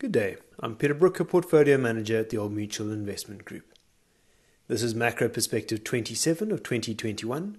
Good 0.00 0.12
day. 0.12 0.38
I'm 0.60 0.76
Peter 0.76 0.94
Brooke, 0.94 1.28
Portfolio 1.28 1.76
Manager 1.76 2.20
at 2.20 2.30
the 2.30 2.38
Old 2.38 2.52
Mutual 2.52 2.90
Investment 2.90 3.44
Group. 3.44 3.74
This 4.66 4.82
is 4.82 4.94
Macro 4.94 5.28
Perspective 5.28 5.84
27 5.84 6.50
of 6.50 6.62
2021, 6.62 7.42
and 7.42 7.58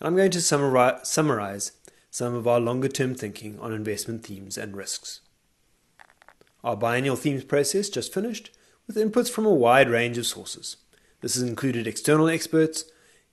I'm 0.00 0.14
going 0.14 0.30
to 0.30 0.40
summarize 0.40 1.72
some 2.08 2.34
of 2.36 2.46
our 2.46 2.60
longer 2.60 2.86
term 2.86 3.16
thinking 3.16 3.58
on 3.58 3.72
investment 3.72 4.24
themes 4.24 4.56
and 4.56 4.76
risks. 4.76 5.20
Our 6.62 6.76
biennial 6.76 7.16
themes 7.16 7.42
process 7.42 7.88
just 7.88 8.14
finished 8.14 8.52
with 8.86 8.94
inputs 8.94 9.28
from 9.28 9.44
a 9.44 9.52
wide 9.52 9.90
range 9.90 10.16
of 10.16 10.26
sources. 10.26 10.76
This 11.22 11.34
has 11.34 11.42
included 11.42 11.88
external 11.88 12.28
experts, 12.28 12.84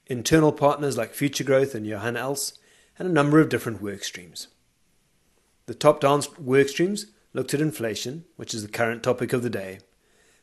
internal 0.08 0.52
partners 0.52 0.98
like 0.98 1.14
Future 1.14 1.44
Growth 1.44 1.76
and 1.76 1.86
Johan 1.86 2.18
Els, 2.18 2.58
and 2.98 3.08
a 3.08 3.14
number 3.14 3.40
of 3.40 3.50
different 3.50 3.84
work 3.84 4.04
streams. 4.04 4.48
The 5.68 5.76
top 5.76 6.00
down 6.00 6.24
work 6.40 6.70
streams 6.70 7.06
looked 7.34 7.54
at 7.54 7.62
inflation, 7.62 8.26
which 8.36 8.54
is 8.54 8.64
the 8.64 8.72
current 8.72 9.04
topic 9.04 9.34
of 9.34 9.44
the 9.44 9.50
day, 9.50 9.80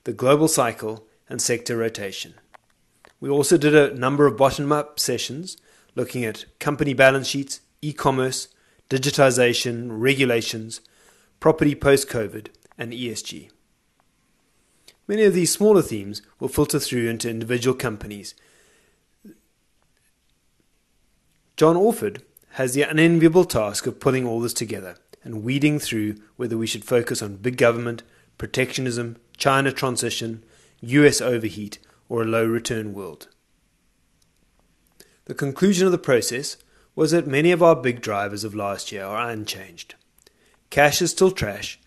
the 0.04 0.12
global 0.12 0.48
cycle, 0.48 1.06
and 1.28 1.40
sector 1.40 1.76
rotation. 1.76 2.34
We 3.20 3.30
also 3.30 3.56
did 3.56 3.74
a 3.74 3.94
number 3.94 4.26
of 4.26 4.36
bottom 4.36 4.70
up 4.70 5.00
sessions 5.00 5.56
looking 5.94 6.24
at 6.24 6.44
company 6.58 6.92
balance 6.92 7.26
sheets, 7.26 7.60
e 7.80 7.92
commerce, 7.92 8.48
digitization, 8.90 9.88
regulations, 9.90 10.80
property 11.40 11.74
post 11.74 12.08
COVID, 12.08 12.48
and 12.76 12.92
ESG. 12.92 13.50
Many 15.06 15.24
of 15.24 15.34
these 15.34 15.52
smaller 15.52 15.82
themes 15.82 16.22
will 16.40 16.48
filter 16.48 16.78
through 16.78 17.08
into 17.08 17.28
individual 17.28 17.76
companies. 17.76 18.34
John 21.56 21.76
Orford 21.76 22.22
has 22.52 22.74
the 22.74 22.82
unenviable 22.82 23.44
task 23.44 23.86
of 23.86 24.00
putting 24.00 24.26
all 24.26 24.40
this 24.40 24.54
together 24.54 24.96
and 25.24 25.42
weeding 25.42 25.78
through 25.78 26.16
whether 26.36 26.56
we 26.56 26.66
should 26.66 26.84
focus 26.84 27.22
on 27.22 27.36
big 27.36 27.56
government, 27.56 28.02
protectionism, 28.38 29.16
China 29.36 29.72
transition, 29.72 30.44
US 30.82 31.20
overheat, 31.20 31.78
or 32.08 32.22
a 32.22 32.26
low 32.26 32.44
return 32.44 32.92
world. 32.92 33.28
The 35.24 35.34
conclusion 35.34 35.86
of 35.86 35.92
the 35.92 35.98
process 35.98 36.58
was 36.94 37.10
that 37.10 37.26
many 37.26 37.50
of 37.50 37.62
our 37.62 37.74
big 37.74 38.02
drivers 38.02 38.44
of 38.44 38.54
last 38.54 38.92
year 38.92 39.04
are 39.04 39.30
unchanged. 39.30 39.94
Cash 40.68 41.00
is 41.00 41.10
still 41.10 41.30
trash, 41.30 41.80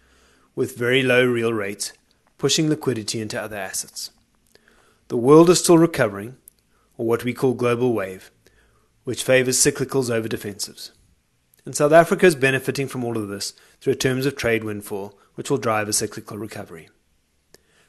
with 0.55 0.77
very 0.77 1.03
low 1.03 1.23
real 1.23 1.53
rates, 1.53 1.93
pushing 2.37 2.67
liquidity 2.67 3.21
into 3.21 3.39
other 3.39 3.55
assets. 3.55 4.09
The 5.07 5.17
world 5.17 5.49
is 5.49 5.59
still 5.59 5.77
recovering, 5.77 6.37
or 6.97 7.05
what 7.05 7.23
we 7.23 7.33
call 7.33 7.53
global 7.53 7.93
wave, 7.93 8.31
which 9.03 9.23
favours 9.23 9.57
cyclicals 9.57 10.09
over 10.09 10.27
defensives 10.27 10.91
and 11.67 11.75
South 11.75 11.91
Africa 11.91 12.25
is 12.25 12.33
benefiting 12.33 12.87
from 12.87 13.03
all 13.03 13.17
of 13.17 13.27
this 13.27 13.51
through 13.81 13.91
a 13.91 13.97
terms 13.97 14.25
of 14.25 14.37
trade 14.37 14.63
windfall, 14.63 15.19
which 15.35 15.49
will 15.49 15.57
drive 15.57 15.89
a 15.89 15.93
cyclical 15.93 16.37
recovery. 16.37 16.87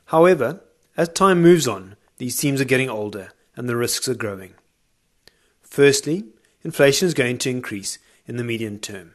However, 0.06 0.64
as 0.96 1.10
time 1.10 1.40
moves 1.40 1.68
on, 1.68 1.94
these 2.16 2.40
themes 2.40 2.60
are 2.60 2.64
getting 2.64 2.90
older 2.90 3.30
and 3.54 3.68
the 3.68 3.76
risks 3.76 4.08
are 4.08 4.16
growing. 4.16 4.54
Firstly, 5.62 6.24
inflation 6.64 7.06
is 7.06 7.14
going 7.14 7.38
to 7.38 7.50
increase 7.50 8.00
in 8.26 8.36
the 8.36 8.42
medium 8.42 8.80
term. 8.80 9.14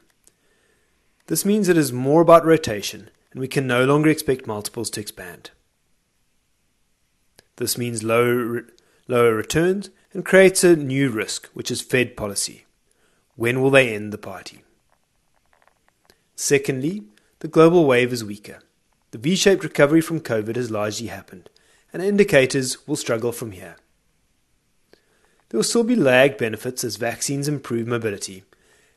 This 1.27 1.43
means 1.43 1.67
it 1.67 1.75
is 1.75 1.91
more 1.91 2.21
about 2.21 2.45
rotation, 2.45 3.09
and 3.33 3.41
we 3.41 3.49
can 3.49 3.67
no 3.67 3.83
longer 3.83 4.09
expect 4.09 4.47
multiples 4.47 4.89
to 4.91 5.01
expand. 5.01 5.51
This 7.57 7.77
means 7.77 8.01
lower, 8.01 8.65
lower 9.09 9.35
returns 9.35 9.89
and 10.13 10.23
creates 10.23 10.63
a 10.63 10.77
new 10.77 11.09
risk, 11.09 11.47
which 11.47 11.69
is 11.69 11.81
Fed 11.81 12.15
policy. 12.15 12.63
When 13.35 13.61
will 13.61 13.69
they 13.69 13.93
end 13.93 14.13
the 14.13 14.17
party? 14.17 14.63
Secondly, 16.35 17.03
the 17.39 17.47
global 17.47 17.85
wave 17.85 18.13
is 18.13 18.23
weaker. 18.23 18.59
The 19.11 19.17
V 19.17 19.35
shaped 19.35 19.63
recovery 19.63 20.01
from 20.01 20.21
COVID 20.21 20.55
has 20.55 20.71
largely 20.71 21.07
happened, 21.07 21.49
and 21.91 22.01
indicators 22.01 22.87
will 22.87 22.95
struggle 22.95 23.31
from 23.31 23.51
here. 23.51 23.75
There 25.49 25.57
will 25.57 25.63
still 25.63 25.83
be 25.83 25.95
lagged 25.95 26.37
benefits 26.37 26.83
as 26.83 26.95
vaccines 26.95 27.47
improve 27.47 27.85
mobility 27.87 28.43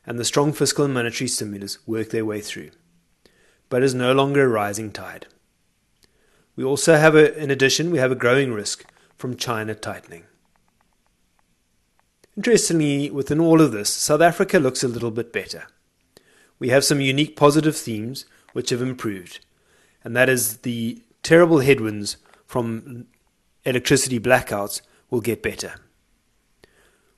and 0.07 0.17
the 0.17 0.25
strong 0.25 0.53
fiscal 0.53 0.85
and 0.85 0.93
monetary 0.93 1.27
stimulus 1.27 1.85
work 1.85 2.09
their 2.09 2.25
way 2.25 2.39
through, 2.39 2.71
but 3.69 3.83
it 3.83 3.85
is 3.85 3.93
no 3.93 4.13
longer 4.13 4.45
a 4.45 4.47
rising 4.47 4.91
tide. 4.91 5.27
We 6.55 6.63
also 6.63 6.95
have, 6.95 7.13
a, 7.13 7.37
in 7.37 7.51
addition, 7.51 7.91
we 7.91 7.99
have 7.99 8.11
a 8.11 8.15
growing 8.15 8.53
risk 8.53 8.85
from 9.17 9.35
China 9.35 9.75
tightening. 9.75 10.23
Interestingly, 12.37 13.09
within 13.09 13.39
all 13.39 13.61
of 13.61 13.71
this, 13.71 13.89
South 13.89 14.21
Africa 14.21 14.59
looks 14.59 14.83
a 14.83 14.87
little 14.87 15.09
bit 15.09 15.33
better. 15.33 15.63
We 16.59 16.69
have 16.69 16.85
some 16.85 17.01
unique 17.01 17.35
positive 17.35 17.75
themes 17.75 18.25
which 18.53 18.69
have 18.69 18.81
improved, 18.81 19.43
and 20.03 20.15
that 20.15 20.29
is 20.29 20.57
the 20.57 21.01
terrible 21.23 21.59
headwinds 21.59 22.17
from 22.45 23.07
electricity 23.65 24.19
blackouts 24.19 24.81
will 25.09 25.19
get 25.19 25.41
better. 25.41 25.75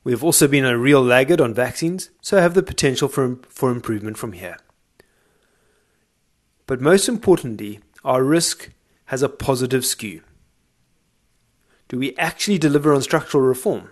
We 0.05 0.13
have 0.13 0.23
also 0.23 0.47
been 0.47 0.63
a 0.63 0.77
real 0.77 1.03
laggard 1.03 1.41
on 1.41 1.53
vaccines, 1.53 2.09
so 2.21 2.39
have 2.39 2.53
the 2.53 2.63
potential 2.63 3.09
for, 3.09 3.39
for 3.49 3.71
improvement 3.71 4.17
from 4.17 4.31
here. 4.31 4.57
But 6.65 6.79
most 6.79 7.09
importantly, 7.09 7.81
our 8.05 8.23
risk 8.23 8.69
has 9.05 9.21
a 9.21 9.27
positive 9.27 9.85
skew. 9.85 10.21
Do 11.89 11.99
we 11.99 12.15
actually 12.15 12.57
deliver 12.57 12.93
on 12.93 13.01
structural 13.01 13.43
reform? 13.43 13.89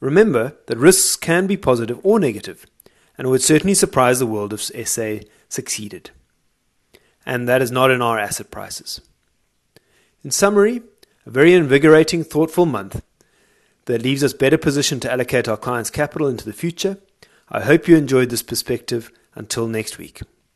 Remember 0.00 0.56
that 0.66 0.78
risks 0.78 1.16
can 1.16 1.46
be 1.46 1.56
positive 1.56 1.98
or 2.02 2.18
negative, 2.20 2.66
and 3.16 3.26
it 3.26 3.30
would 3.30 3.42
certainly 3.42 3.74
surprise 3.74 4.18
the 4.18 4.26
world 4.26 4.52
if 4.52 4.60
SA 4.62 5.18
succeeded. 5.48 6.10
And 7.24 7.48
that 7.48 7.62
is 7.62 7.70
not 7.70 7.90
in 7.90 8.02
our 8.02 8.18
asset 8.18 8.50
prices. 8.50 9.00
In 10.22 10.30
summary, 10.30 10.82
a 11.24 11.30
very 11.30 11.54
invigorating, 11.54 12.22
thoughtful 12.22 12.66
month 12.66 13.02
that 13.86 14.02
leaves 14.02 14.22
us 14.22 14.32
better 14.32 14.58
positioned 14.58 15.02
to 15.02 15.12
allocate 15.12 15.48
our 15.48 15.56
clients' 15.56 15.90
capital 15.90 16.28
into 16.28 16.44
the 16.44 16.52
future. 16.52 16.98
I 17.48 17.62
hope 17.62 17.88
you 17.88 17.96
enjoyed 17.96 18.30
this 18.30 18.42
perspective. 18.42 19.10
Until 19.36 19.68
next 19.68 19.98
week. 19.98 20.22